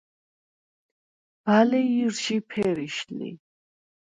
[1.43, 3.29] ბალე ჲჷრჟი ფერიშ ლი.